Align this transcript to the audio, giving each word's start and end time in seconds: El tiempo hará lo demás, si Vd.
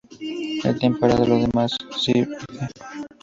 El 0.63 0.79
tiempo 0.79 1.05
hará 1.05 1.23
lo 1.25 1.37
demás, 1.37 1.77
si 1.95 2.11
Vd. 2.23 2.71